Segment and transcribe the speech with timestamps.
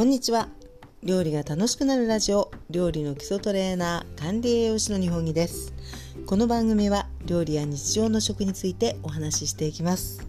[0.00, 0.48] こんにちは。
[1.02, 5.74] 料理が楽しくなるラジオ料理の基礎トレーナー管理栄養士の日本木です。
[6.24, 10.26] この番組は料理や日常の食についてお話ししていきます。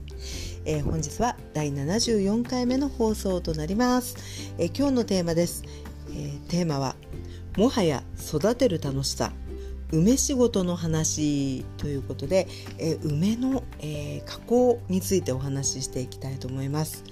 [0.65, 4.17] えー、本日は第74回目の放送となります、
[4.57, 5.63] えー、今日のテーマです、
[6.09, 6.97] えー、テーマは
[7.55, 9.31] もはや育てる楽しさ
[9.93, 17.03] 梅仕事の話ということで、えー、梅の、えー、加工についてお話ししていきたいと思います。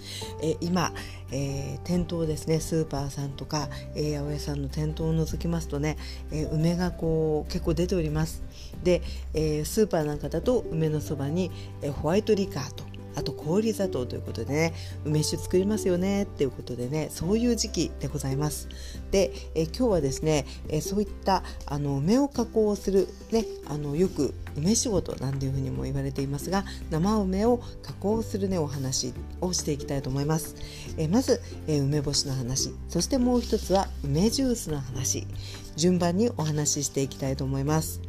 [0.42, 0.94] えー、今、
[1.32, 5.98] え店頭ですねスーパーさんとか、え八百屋さんの店頭を除きますとね、
[6.32, 8.42] え梅がこう結構出ております。
[8.84, 9.02] で、
[9.34, 11.52] えスーパーなんかだと梅のそばに、
[11.82, 14.74] えホワイトリカーとあと氷砂糖ということでね
[15.06, 18.70] 梅酒作りますよねっていうことでねそういう時期でございます。
[19.12, 30.56] でえ今日はですねえそういったあの梅を加工するねあのよく梅仕事なんていうふうにも言われていますが生梅を加工するねお話をしていきたいと思います。
[30.98, 32.74] えまずえ梅干しの話。
[32.88, 35.28] そしてもう一つは梅ジュースの話。
[35.80, 38.02] 順番にお話ししていきたいと思います。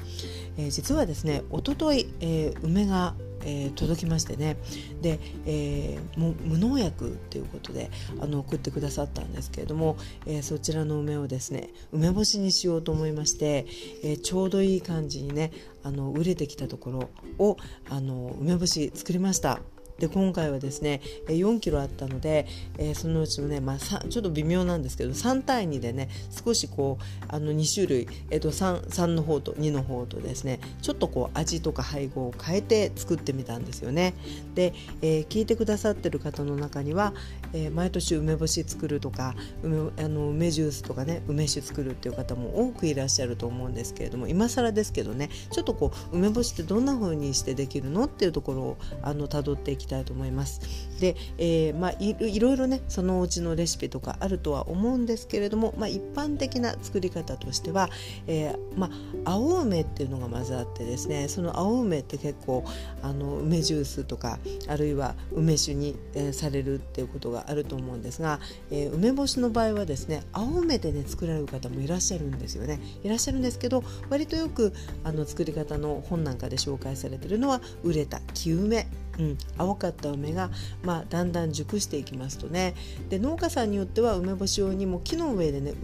[0.58, 4.56] え実はですねおととい、えー、梅がえー、届きましてね
[5.00, 13.66] で、えー、無農薬ということであの送ってくださったんですけれども、えー、そちらの梅をですね梅干しにしようと思いまして、
[14.02, 17.56] えちょうどいい感じにねあの売れてきたところを
[17.88, 19.60] あの梅干し作りました。
[20.00, 22.46] で今回はですね4キロあったので、
[22.78, 26.08] えー、そのうちのね、まあ、ちょっと微妙なんですけど3対2でね
[26.44, 34.14] 少しこうあの2種類、えー、と 3, 3の方と2の方とですねちょっとこう味とか配合を変えて作ってみたんですよね。
[34.54, 37.12] で、えー、聞いてくださってる方の中には、
[37.52, 50.60] えー、毎年梅干し作るとか梅あの梅ジュースとかね梅酒作るっていう方も多くいらっしゃると思うんですけれども今更ですけどねちょっとこう梅干しってどんな風にしてできるのっていうところをあの辿っていきたいと思います。
[51.00, 57.88] で、えー、まあいろいろねそのうちのレシピとかあるとは思うんですけれども、まあ、一般的な作り方としては、
[58.26, 58.90] えー、ま
[59.24, 62.64] あ、青梅っていうのがまずあってですねその青梅って結構
[63.02, 68.40] あの梅ジュースとかあるいは梅酒に、えー、されるっていうことがあると思うんですが、
[68.70, 72.80] えー、梅干しの場合はですね青梅でね作られる方もいらっしゃるんですよね。
[73.02, 74.72] いらっしゃるんですけど割とよく
[75.04, 78.86] あの作り方の本なんかで紹介されてるのは売れた木梅。
[79.18, 80.50] うん、青かった梅が、
[80.82, 82.74] まあ、だんだん熟していきますとね。
[83.08, 85.74] で農家さんによっては梅干し用にも木の上でね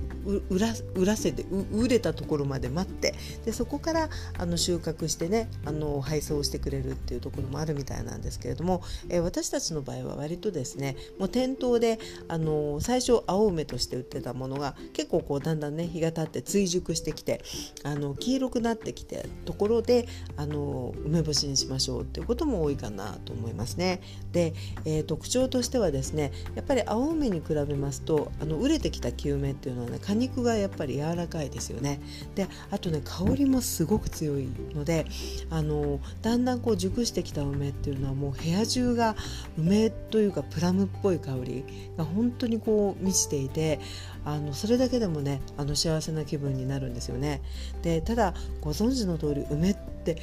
[0.48, 0.68] 売ら
[1.04, 3.14] らせて売れたところまで待って。
[3.44, 11.98] でそこからあの収穫してねあの配送してくれるっていうところもあるみたいなんですけれども、え、私たちの場合は割とですねもう店頭で
[12.28, 17.42] あの最初青梅として売ってたものが結構こうだんだんね日が経って追熟してきて
[17.84, 23.15] あの黄色くなってきてところであの梅干しにしましょうっていうことも多いかな。
[23.18, 24.00] と思いますね。
[24.32, 24.54] で、
[24.84, 32.00] えー、特徴としてはですねやっぱり青梅に比べますとあの熟れてきた木梅っていうのはね果肉がやっぱり柔らかいですよね。
[32.34, 35.06] であとね香りもすごく強いので
[35.50, 39.16] あのだんだんこう熟してきた梅っていうのはもう部屋中が
[39.58, 41.64] 梅というかプラムっぽい香り
[41.96, 43.80] が本当にこう満ちていて
[44.24, 47.40] あのそれだけでもねあの幸せな気分になるんですよね。
[47.82, 50.16] でただご存知の通り梅って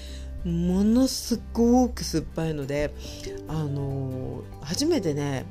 [0.46, 2.94] ものすごく酸っぱいので
[3.48, 5.46] あの初めてね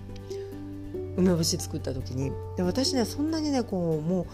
[1.16, 4.26] 梅干し作った時にで私ねそんなにねこうもう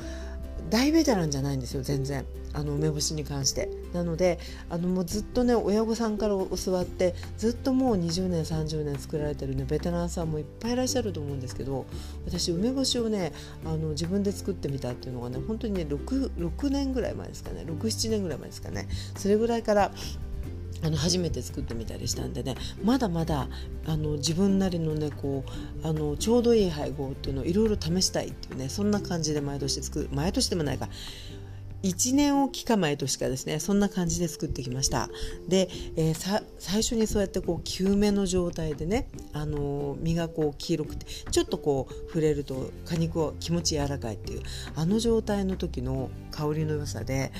[0.70, 2.24] 大ベテランじゃないんですよ全然。
[2.54, 3.68] あの梅干しに関して。
[3.92, 11.86] なのであのもうずっとね親御さんから教わってずっともう20年30年作られてるねベテランさんもいっぱいいらっしゃると思うんですけど
[12.26, 13.32] 私梅干しをね
[13.64, 18.88] あの自分で作ってみたっていうのがね本当にね 6, 6年ぐらい前ですかね67年ぐらい前ですかね。
[19.16, 19.90] それぐらいから
[20.82, 23.48] あの初めて作ってみたりしたんでねまだまだ
[23.86, 25.44] あの自分なりのねこ
[25.82, 30.88] うあのちょうどいい配合っていうのをいろいろ試したいっていうねそんな感じで毎年作る毎年でもないか
[31.82, 35.08] 1年を期か毎年かですねそんな感じで作ってきました。
[35.46, 44.42] で、えー、最初にそうやってこう球目の状態でね、あのー、身がこう黄色くてちょっとこう触れると果肉は気持ち柔らかいっていう
[44.74, 47.32] あの状態の時の香りの良さで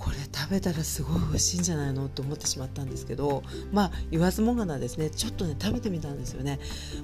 [0.00, 6.58] これ食べたらすごい美味しいんじゃないのって思ってしまったんですけどまあ言わずもがなですねちょっとね食べてみたんですよね。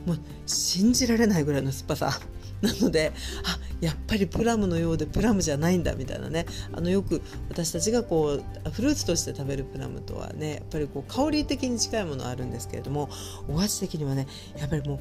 [0.06, 2.20] もう信じられないぐらいの酸っぱさ。
[2.62, 3.12] なので
[3.44, 6.46] あやっぱりプラムのようでプラムじゃないんだみたいなね。
[6.72, 7.20] あのよく
[7.50, 13.10] 私たちがこうフルーツとして食べるプラムとはねやっぱりこう香り的に近いものあるんですけれども
[13.46, 14.26] お味的にはね
[14.58, 15.00] やっぱりもう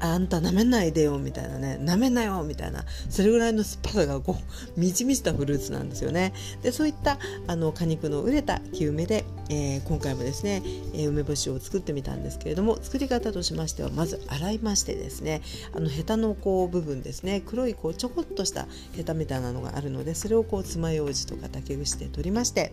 [0.00, 1.78] あんたなめないでよみたいなね。
[1.78, 2.84] なめなよみたいな。
[3.10, 6.32] それぐらいの酸っぱさがこう満ち満ちたフルーツなんですよね。
[6.62, 10.62] でそういったあの果肉の熟れた木梅で、えー、今回もですね、
[10.94, 15.42] えー、梅干しを作ってみたんですけれども作り方としましてはまず洗いましてですね
[15.74, 22.72] あのヘタのこう部分ですね黒いこうちょこっとしたヘタみたいなのがあるのでそれをこう爪楊枝とか竹串で取りまして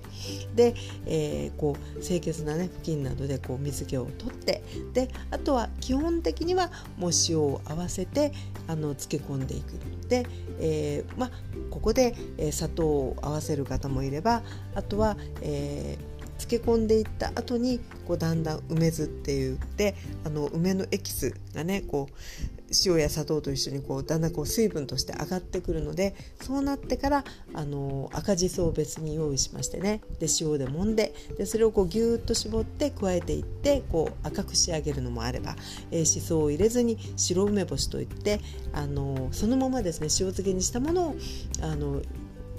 [0.55, 8.31] で、えー、こう清潔なね布巾などでこう水気を取ってであとは基本的にはもう塩を合わせて
[8.67, 9.73] あの漬け込んでいく。
[10.07, 10.25] で、
[10.59, 11.31] えー、まあ、
[11.69, 14.41] ここで、えー、砂糖を合わせる方もいれば
[14.75, 27.23] あとは、えー漬け込んでいった後にこうだんだん梅酢って言ってあの梅のエキスがねこう塩や砂糖と一緒にこうだんだんこう水分として上がってくるのでそうなってから
[27.53, 30.01] あの赤じそを別に用意しましてね。
[30.19, 35.55] で塩で揉んででそれをこうギューッと絞って加えていってこう赤く仕上げるのもあれば、
[35.91, 38.39] えー、しそを入れずに白梅干しといって
[38.73, 41.15] あのそのままですね塩漬けにしたものを
[41.61, 42.01] あの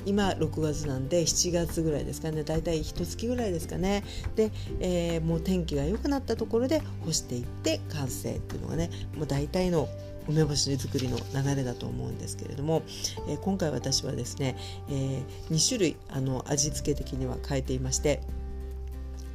[0.06, 2.42] 今6月なんで7月ぐらいですかね。
[2.42, 4.04] だいたい1月ぐらいですかね。
[4.36, 4.50] で、
[4.80, 9.88] えー、もう天気が良くなったところで干していって完成っていうのがねもう大体の
[10.28, 12.82] 梅干し作りの流れだと思うんですけれども、
[13.28, 14.56] えー、今回私はですね、
[14.88, 18.20] えー、2種類あの味付け的には変えていまして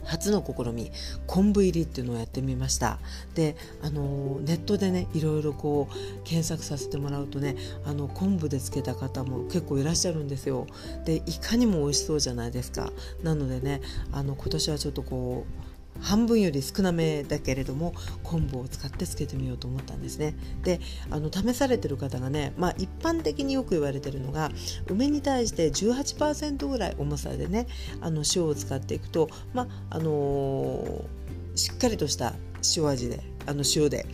[0.06, 0.92] 初の試み
[1.28, 3.00] 昆布入りっていうのをやってみました。
[3.34, 7.56] であのネットでねいろいろこう検索させてもらうとね
[7.86, 10.68] あの昆布で漬けた方も結構いらっしゃるんですよ。
[11.06, 12.92] でいかにも美味しそうじゃないですか。
[13.24, 13.82] なのでね
[14.12, 15.65] あの今年はちょっとこう
[16.02, 17.94] 半分より少なめだけれども
[18.24, 20.36] 昆布を使ってつけてみようと思ったんですね。
[20.64, 24.52] であの試されてる方がね、まあ、一般的によく言われてるのが
[24.88, 27.68] 梅に対して18%ぐらい重さでね
[28.02, 32.34] あの塩を使っていくと、まああのー、しっかりとした
[32.76, 34.06] 塩味であの塩で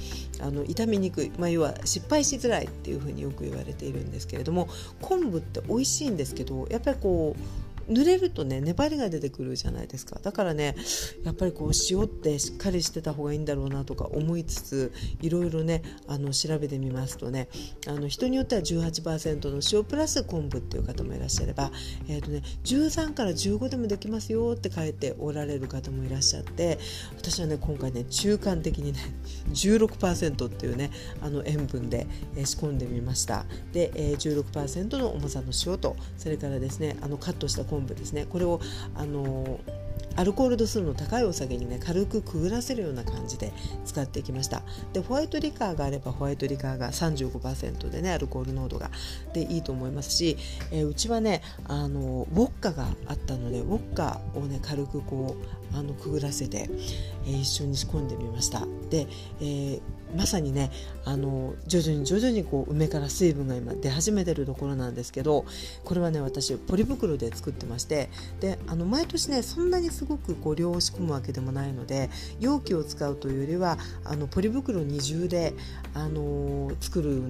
[0.41, 4.67] あの傷みにくい、まあ、要は失敗しづらいっていうふうによく言われているんですけれども
[5.01, 10.19] 昆布って美味しいんですけどやっぱりこう濡れるとね粘りが出てくるじゃないですか。
[10.21, 10.75] だからね
[11.23, 17.47] やっぱりこう塩ってしっかりしてた方がいいんだろうなとか思いつついろいろねあの調べてみますとね
[17.87, 21.71] あの人によっては18%の塩プラス昆布っていう方もいらっしゃれば、
[22.07, 26.79] えーとね、13から15でもできますよって書いておられる方もいらっしゃって
[27.17, 28.99] 私はね今回ね中間的にね
[29.49, 30.91] 16%っていうね
[31.21, 33.45] あの塩分で、えー、仕込んでみました。
[33.73, 38.25] で、えー、16%の重さの塩とそれからですねあのカットした昆布ですね。
[38.29, 38.59] これを
[38.95, 39.59] あの
[40.17, 43.53] アルコール度数の高いお酒にね軽くくぐらせるような感じで
[43.85, 44.61] 使っていきました。
[44.91, 48.91] でホワイトリカーがあればホワイトリカーが35%でねアルコール濃度が
[49.33, 50.37] でいいと思いますし、
[50.71, 56.69] えー、うちはねあのウォッカがあったのでウォッカをね軽くこうあのくぐらせて、
[57.25, 58.65] えー、一緒に仕込んでみました。
[58.89, 59.07] で、
[59.39, 59.81] えー
[60.15, 60.71] まさにね
[61.05, 65.45] あの徐々に徐々にこう梅から水分が今出始めてるところなんですけど
[65.83, 68.09] これはね私ポリ袋で作ってまして
[68.39, 72.09] であの毎年ねそんなにすごくこう量を仕込むわけでもないので
[72.39, 75.53] 容器を使うというよりはあのポリ袋二重で、
[75.93, 77.21] あの作る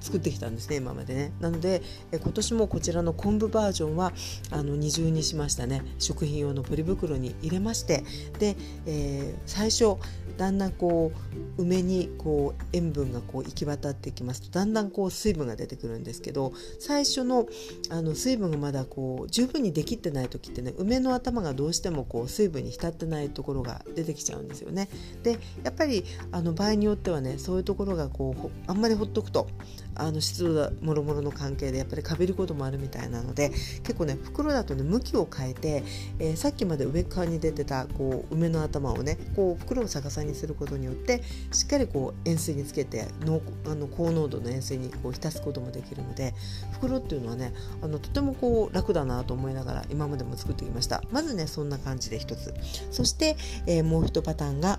[0.00, 1.32] 作ってきたんですね今までね。
[1.40, 1.82] なので
[2.12, 4.12] 今年もこちらの昆布バージョンは
[4.50, 5.82] あの二重にしましたね。
[5.98, 8.04] 食品用のポリ袋に入れまして。
[8.38, 8.56] で、
[8.86, 9.96] えー、最初
[10.40, 11.12] だんだんこ
[11.58, 17.46] う梅にこう塩分がこう行き渡ってきますとだんだんこう水分が出てくるんですけど最初の
[17.90, 24.88] あの水分がまだこう十分にできてない時ってね梅の頭がどうしてもこう水分に浸ってないところが出てきちゃうんですよね。
[25.22, 29.46] でやっぱりあの場合によってはねそういうところがこうあんまりほっとくと
[29.94, 33.50] あの湿度だもろもろの関係でやっぱりかびることもあるみたいなので
[33.82, 35.84] 結構ね袋だとね向きを変えて、
[36.18, 46.34] えー、さっきまで上側に出てたこう梅の頭をねこう袋を逆さにすることによってしっかりこう塩水につけて濃あの高濃度の塩水にこう浸すこともできるので
[46.72, 51.02] 袋っていうのはねあのとてもこう楽だなと思いながら今までも作ってきました。
[51.10, 52.54] まずねそんな感じで一つ。
[52.90, 54.78] そして、えー、もう一パターンが、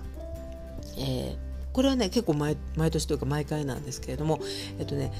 [0.96, 2.56] えーこれはね結構毎
[2.90, 4.40] 年というか毎回なんですけれども、
[4.78, 5.12] えっとね、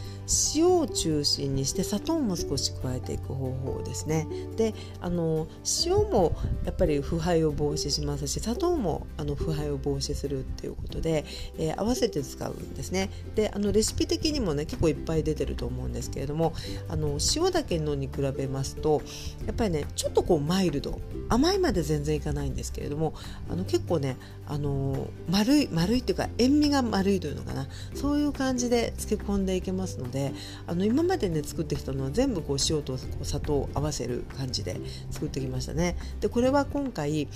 [0.54, 4.26] 塩を中心にして砂糖も少し加えていく方法ですね。
[4.56, 5.46] であの
[5.84, 11.24] 塩もやっぱり腐敗を防止しますし砂糖もあの腐敗を防止するっていうことで、
[11.58, 13.10] えー、合わせて使うんですね。
[13.34, 16.52] であのレシピ的にもね結構いっぱい出てると思うんですけれども
[16.88, 19.02] あの塩だけのに比べますと
[19.46, 23.14] やっぱりねちょっとこうマイルド甘いまで全然いかないんですけれども
[23.50, 24.16] あの結構ね
[24.46, 30.32] あの丸い丸いっていうか塩味が丸いというのかなそういう感じで漬け込んでいけますので
[30.66, 34.76] あの今までね作ってきたのは全部こう塩とこう砂糖を合わせる感じで
[35.10, 35.96] 作ってきましたね。
[36.20, 37.28] でこれは今回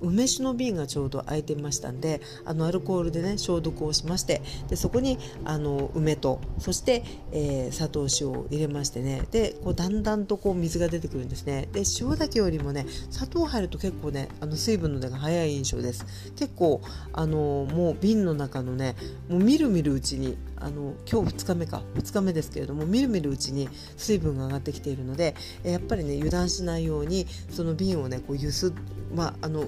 [0.00, 11.68] 梅酒の瓶がちょうど空いてましたんであのアルコールでね消毒をしましてでそこにあの梅とそして、えー、砂糖塩を入れましてねでこうだんだんとこう水が出てくるんですね。
[11.72, 16.06] で塩だけよりもね砂糖入ると結構ねあの水分の出が早い印象です。
[16.36, 16.80] 結構
[17.12, 18.96] あのもう瓶の中のね
[19.28, 28.72] もうみるみるうちにあの今日2日目か2日目ですけれどもみるみるうちに水分が上がってきているのでやっぱりね油断しないようにその瓶をねこうゆす
[29.14, 29.64] まああの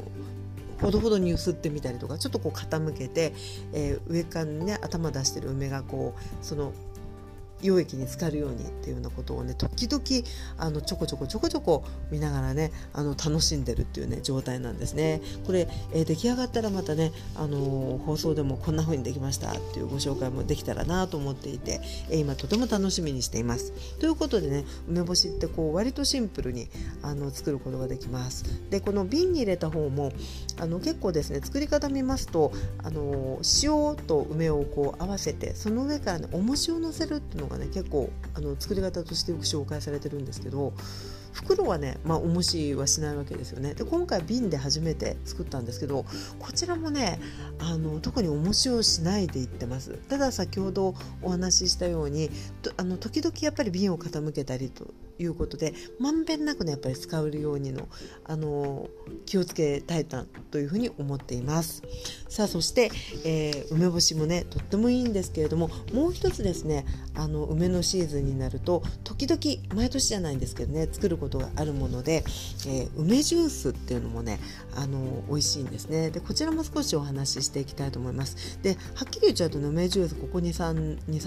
[0.80, 3.32] ほどほどに揺すってみたりとかちょっとこう傾けて、
[3.72, 6.72] えー、上からね頭出してる梅がこうその
[7.62, 10.02] 溶液に浸かるようにっていうようなことをね時々
[10.58, 15.20] あのちょこちょこちょこちょこ見ながらねあの楽しんでるっていうね状態なんですね。
[15.46, 23.72] これ、えー、出来上がったらまたね、あのー、放送でもこんな風にできましたっていうご紹介もできたらなと思っていて、えー、今とても楽しみにしています。
[23.98, 26.68] ということでね梅干しってこう割とシンプルに
[27.02, 28.44] あの作ることができます。
[28.70, 30.12] でこの瓶に入れた方も
[30.60, 40.72] あの結構ですね作り方見ますと、あの塩と梅をこう合わせてその上からね重しをのせるっていうのがね結構あの作り方としてよく紹介されてるんですけど
[41.32, 43.74] 袋はね、まあ、重しはしないわけですよね。
[43.74, 46.04] で今回瓶で初めて作ったんですけど
[46.38, 47.20] こちらもね
[47.58, 49.92] あの特に重しをしないでいってます。
[50.08, 52.30] ただ先ほどお話ししたように
[52.76, 57.88] あの時々やっぱり瓶を傾けたりということでまんべんなくねやっぱり使うようにの
[58.24, 58.88] あの
[59.26, 61.82] 気をつけたいなというふうに思っています。
[62.28, 62.90] さあそして、
[63.24, 69.40] えー、梅干しもねとってもいいんですけれどももう一つですねあの梅のシーズンになると時々
[69.74, 72.24] 毎年じゃないんですけどね作ることがあるもので、
[72.66, 74.38] えー、梅ジュースっていうのもね
[74.76, 76.10] あの美味しいんですね。
[76.10, 78.58] でこちらも少しお話ししていきたいと思います。
[78.62, 80.72] ではっきり言っちゃうと、ね、梅ジュースここ23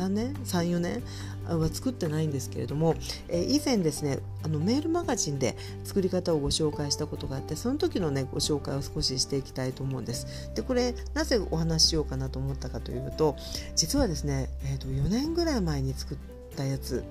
[0.09, 1.03] 年34年
[1.47, 2.95] は作ってないんですけれども、
[3.27, 10.51] えー、以前ですねあのメールマガジンで作り方をご紹介したことがあってその時のねご紹介を少ししていきたいと思うんです。
[10.55, 13.35] でこれなぜお話ししようかなと思ったかというと
[13.75, 16.17] 実はですね、えー、と4年ぐらい前に作っ
[16.55, 17.03] たやつ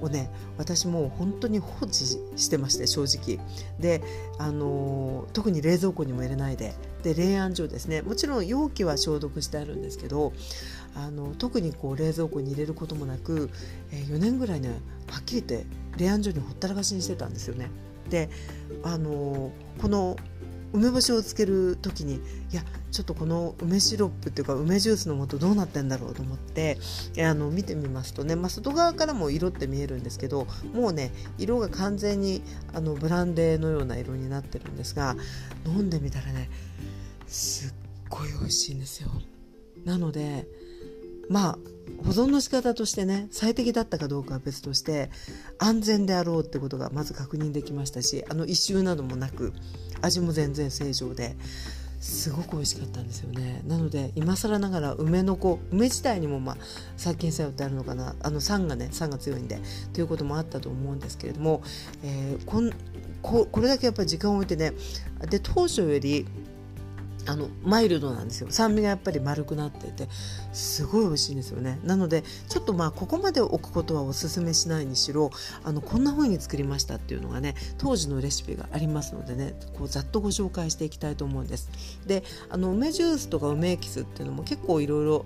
[0.00, 3.44] をね私も本当に放置してまして正直。
[3.78, 4.02] で、
[4.38, 6.74] あのー、特に冷蔵庫にも入れないで。
[7.02, 8.02] で冷暗所ですね。
[8.02, 10.32] もちろん容器は消毒してあるんですけど
[10.94, 13.50] あの特にこう冷蔵庫に入れることもなく、
[13.92, 14.80] えー、4年ぐらいね
[15.10, 15.66] はっきり言って
[15.96, 17.70] 冷暗所にほったらかしにしてたんですよね。
[18.08, 18.28] で
[18.82, 20.16] あの、この
[20.72, 22.20] 梅干しをつける時にい
[22.52, 26.78] やちょっとこの梅シロップっていうか梅ジュースの素どうなってんだろうと思って
[27.18, 32.42] あの見てみますとね、まあ、外側からも色って見えるんですけどもうね色が完全に
[32.72, 35.16] あのブランデーのような色になってるんですが
[35.66, 36.50] 飲んでみたらね
[37.26, 37.72] すっ
[38.08, 39.10] ごい美味しいんですよ。
[39.84, 40.46] なので
[41.30, 41.58] まあ
[42.04, 45.10] 保存の仕方としてね最適だったかどうかは別として
[45.58, 49.52] 安全であろうってことがまず確認できましたしあの異臭などもなく
[50.02, 51.36] 味も全然正常で
[52.00, 53.62] すごく美味しかったんですよね。
[53.66, 56.56] なので今更ながら梅の子梅自体にもまあ
[56.96, 58.16] 殺菌作用ってあるのかな。
[58.22, 59.60] あの酸がね酸が強いんで
[59.92, 61.62] ということもあったと思うんですけれども、
[62.02, 62.70] えー、こん
[63.20, 64.72] ここれだけやっぱり時間を置いてね
[65.28, 66.26] で当初より
[67.26, 68.48] あのマイルドなんですよ。
[68.50, 70.08] 酸味がやっぱり丸くなってて
[70.52, 71.78] すごい美味しいんですよね。
[71.84, 75.30] なのでちょっとまあここまで置くことはおすすめしないにしろ
[75.64, 81.70] あのこんな風に作りましたっていうのがね当時のレシピがありますのでねこうざっとご紹介していきたいと思うんです。
[82.06, 85.24] であの梅ジュースとか梅エキスっていうのも結構いろいろ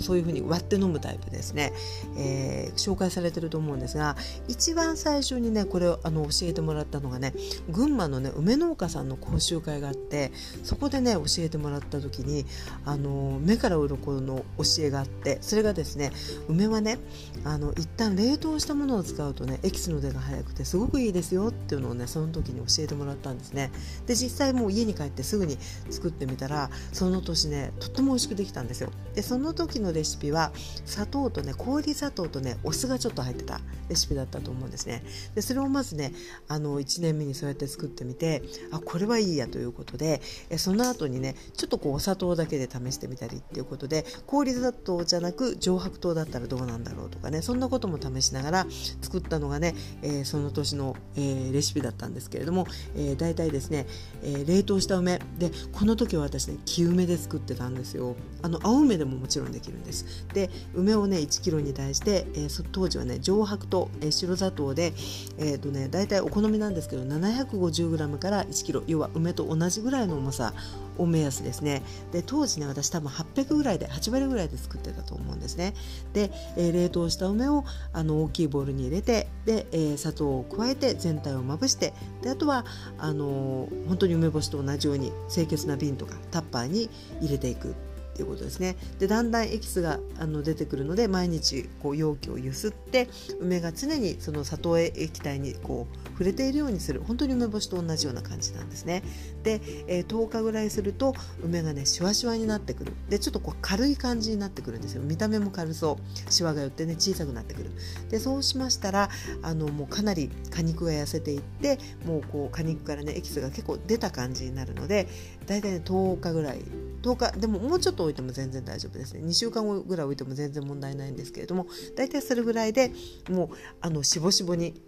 [0.00, 1.72] そういう風に割って飲むタイプですね、
[2.16, 4.16] えー、紹介されてると思うんですが
[4.48, 7.32] 一番最初にねこれをあの教えてもらったのがね
[7.68, 10.32] 群馬のね梅農家さんの講習会があって
[10.62, 12.44] そこでね教教えてもらった時に
[12.84, 16.12] あの目から鱗の教えがあってそれがですね
[16.48, 16.98] 梅はね
[17.44, 23.70] あの一旦冷凍したものを使うとねエキスの出が早くてすごくいいですよっていうのをねその時に教えてもらったんですね。
[24.06, 25.58] で実際もう家に帰ってすぐに
[25.90, 28.90] 作ってみたらその年ねとっても美味しくできたんですよ。
[29.14, 30.52] でその時のレシピは
[30.84, 35.02] 砂糖とね氷砂糖とねお酢がちょっと入ってたレシピだったと思うんですね。
[35.34, 36.12] でそれをまずね
[36.48, 40.20] あの1年目にそうやって作ってみてあこれはいいやということで
[40.56, 48.66] その後にねちょっとこうお砂糖だけで試してみたりっていうことで氷砂糖じゃなく上白糖だったらどうなんだろうとかねそんなことも試しながら
[49.00, 53.86] 作ったのがね、えー、その年の、えー、レシピだったんですけれども、えー、大体ですね、
[54.22, 55.20] えー、冷凍した梅。
[55.38, 58.16] でこの時は私ね木梅で作ってたんですよ。
[58.42, 60.26] あの青梅でももちろんできるんです。
[60.32, 64.92] で梅をね1キロに対して、えー、当時はね上白糖、えー、白砂糖で
[65.38, 68.82] え、ー、とね大体お好みなんですけど 750g から1キロ。
[68.86, 70.54] 要は梅と同じぐらいの重さ。
[71.00, 71.82] を目安ですね。
[72.12, 75.74] で当時ね私多分800ぐらいで8割ぐらいで作ってたと思うんですね。
[76.12, 82.64] で、えー、冷凍した梅をあの大きいボウルに入れてで、えー、砂糖を加えて全体をまぶしてであとは
[82.98, 86.90] あのー、本当に梅干しと同じように清潔な瓶とかタッパーに
[87.20, 87.74] 入れていく。
[88.20, 88.76] っていうことですね。
[88.98, 93.08] でだんだんエキスがあの出てくるので毎日こう容器をゆすって
[93.40, 97.00] 梅が常にその砂糖液体にこう触れているようにする。
[97.00, 99.02] 本当に梅干しと同じような感じなんですね。
[99.42, 102.92] で、えー、10日ぐらいすると梅がねシワシワになってくる。
[103.08, 105.02] でちょっとこう軽い感じになってくるんですよ。
[105.02, 105.98] 見た目も軽そ
[106.28, 106.32] う。
[106.32, 107.70] シワが寄ってね小さくなってくる。
[108.10, 109.08] でそうしましたら
[109.42, 115.08] あのもうかなり果肉が痩せていってもうこう果肉からねエキスが結構出た感じになるので
[115.46, 116.60] だいたいね10日ぐらい
[117.02, 119.20] 10日でももうちょっと置いても全然大丈夫ですね。
[119.20, 121.66] 2週間後ぐらい置いても全然問題ないんですけれども
[121.96, 122.92] 大体それぐらいで
[123.28, 123.48] もう
[123.80, 124.80] あのしぼしぼに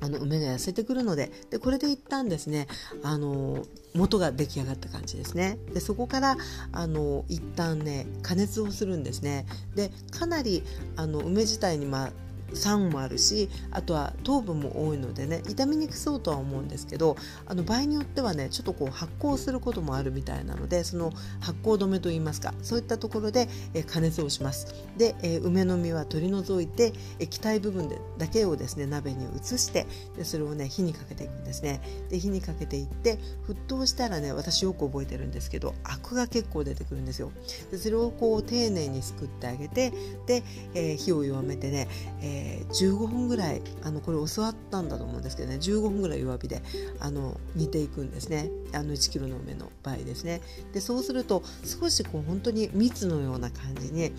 [0.00, 2.66] あの梅が痩せてくるのででこれで一旦ですね
[3.02, 5.58] あの元が出来上がった感じですね。
[5.72, 6.36] でそこから
[6.72, 9.46] あの一旦ね加熱をするんですね。
[9.74, 10.62] でかなり
[10.96, 12.12] あの梅自体にまあ
[12.54, 17.16] 酸もあるしあとは糖分も多いのでね傷みにくそうとは思うんですけど
[17.46, 24.74] あの場合によってはねちょっとこう発酵することもあるみたいなのでその発酵止めといいますかそういったところで、え加熱をします。
[24.96, 31.80] で、え梅の実は取り除いて液体部分でだけをですね鍋に移してでそれをね火にかけていくんですね。
[32.10, 37.32] で火にかけていって沸騰したらね私よく覚えてるんですけどアクが結構出てくるんですよ。
[37.70, 39.92] でそれをこう丁寧にすくってあげて
[40.26, 40.42] で、
[40.74, 41.88] えー、火を弱めてね、
[42.20, 46.60] えーえー、15分ぐらいあのこれ教わったんだと思うんですけどね15分ぐらい弱火で
[46.98, 48.50] あの煮ていくんですね。
[48.72, 50.40] あの 1kg の梅の場合ですね。
[50.72, 54.12] でそうすると少しこう本当に蜜のような感じに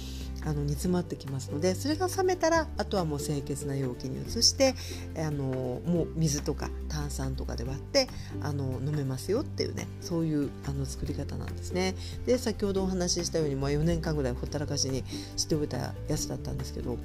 [0.45, 4.75] あの煮詰まってきますのでそれが冷めたらあとはもう清潔な容器に移して
[5.17, 8.07] あのもう水とか炭酸とかで割って
[8.41, 11.95] あの飲めますよっていうねそういうあの作り方なんですね。
[12.25, 15.03] で先ほどお話ししたように、まあ、4年間ぐらいほったらかしに
[15.37, 15.77] しておいた
[16.07, 16.97] やつだったんですけど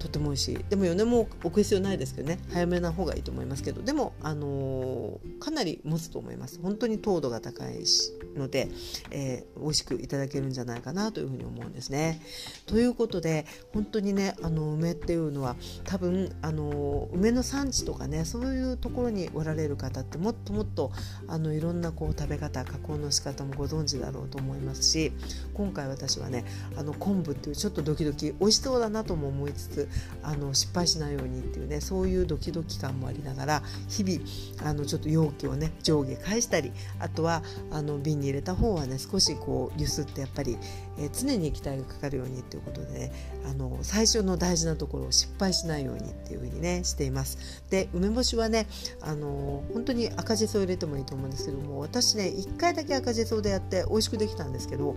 [0.00, 0.64] とても美味しい。
[0.68, 2.38] でも4年も置く必要ないですけどね。
[2.52, 3.82] 早めな方がいいと思いますけど。
[3.82, 6.58] でも、あのー、かなり持つと思います。
[6.60, 8.68] 本当に糖度が高いしので、
[9.10, 12.20] えー、美味しくいただけるんじゃないかなというふうに思うんですね。
[12.66, 20.92] ということで本当にねあの梅っていうのは多分、あの、梅の産地とかねそういうところにおられる方ってもっともっと
[21.28, 25.12] あのいろんなこう食べ方加工の仕方もご存知だろうと思いますし
[25.54, 26.44] 今回私はね
[26.76, 29.88] あの昆布っていうちょっとドキドキ美味しそうだなとも思いつつ
[30.22, 34.20] あの失敗しないようにっていうねそういうドキドキ感もありながら日々
[34.68, 40.58] あのちょっと容器をね上下返したりあとはあの瓶に入れた方はね少しこう揺すってやっぱり、
[40.98, 43.12] えー、常に液体がかかるようにっていうことでね
[43.48, 47.38] あの最初の大事なところを失敗しないようにっていうふうにねしています。
[47.70, 48.66] で梅干しはね
[49.00, 54.96] あの本当に赤じそを入れてもいいと思うんですけども私ね1回だけ赤じそでやって美味しくできたんですけど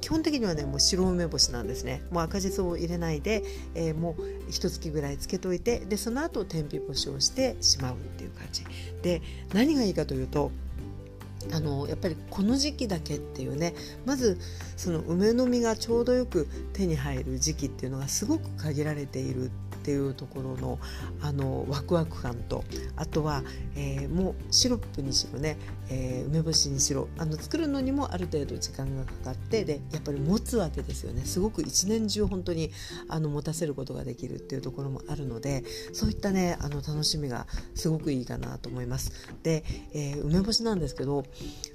[0.00, 3.42] 基本的にはねもう白梅干しなんですねもう赤じそを入れないで、
[3.74, 8.64] えー、もう一月ぐらいつけといてでその後天日干しをしてしまうっていう感じ。
[9.02, 9.20] で
[9.52, 10.50] 何がいいかというと
[11.52, 13.74] あのやっぱりこの時期だけっていうね
[14.04, 14.38] まず
[14.76, 19.50] その梅の実がちょうどよく手に入る時期っていうのがすごく限られている
[19.88, 20.78] っていうところの
[21.22, 22.62] あのワクワク感と
[22.96, 23.42] あとは、
[23.74, 25.56] えー、もうシロップにしろね、
[25.88, 32.70] えー、梅干しにしろあの作るのにもある程度時間がかかってでやっぱり持つわけですよねすごく一年中本当に
[33.08, 39.12] あの持たせることができるっていうところもあるのでそういったねあの楽しみがすごくいいかなと思います。
[39.42, 41.24] で、えー、梅干しなんですけど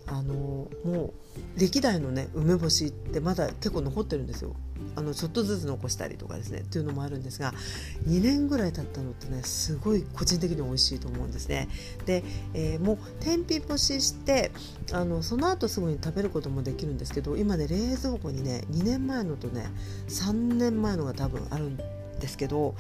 [0.08, 1.14] あのも
[1.56, 4.56] う歴代のね梅干しってまだ結構残ってるんですよ。
[4.96, 7.54] あのちょっとずつ残したりとかですねっていうのもあるんですが
[8.08, 11.70] 2年ぐらい経ったのってねすごい個人的に美味しいと思うんですね。
[12.06, 14.52] で、えー、もう天日干しして
[14.92, 19.68] あのその後すぐに食べることもできるんですけど今ね冷蔵庫にね2年前のとね
[20.10, 22.76] 3年前のが多分あるんですけど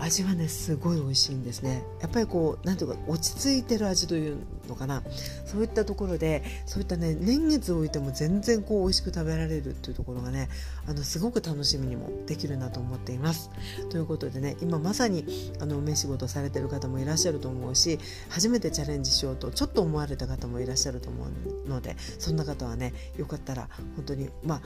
[0.00, 1.82] 味はねすごい美味しいんですね。
[2.00, 5.02] やっぱりこうなんていうか落ち着いてる味というのかな。
[5.44, 10.48] そういったところでそういったね年月を置いても全然こう美味しく食べられるっていうところがね
[10.86, 13.50] あのすごく楽しみにもできるなと思っています。
[13.90, 15.24] ということでね今まさに
[15.60, 21.26] あの梅仕事されてる方もいらっしゃると思うし初めてチャレンジしようとちょっと思われた方もいらっしゃると思
[21.66, 24.62] うのでそんな方はねよかったら本当にまあ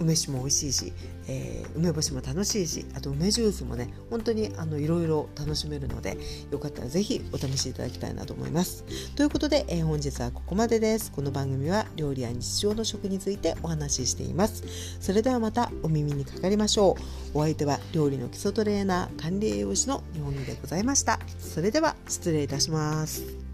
[0.00, 0.92] 梅酒も美味しいし、
[1.26, 6.18] えー、梅干しも楽しいしあと梅ジュースもね本当にあのいろいろ楽しめるので
[6.50, 8.84] よかったら是非お試しいただきたいなと思います。
[9.14, 11.12] ということで、えー、本日はここまでです。
[11.12, 14.64] この番組は料理や日常の食についてお話ししています。
[15.00, 16.96] それではまたお耳にかかりましょ
[17.34, 17.38] う。
[17.38, 21.18] お相手は料理の基礎トレーナー管理栄養士の日本でございました。
[21.38, 23.47] それでは失礼いたします。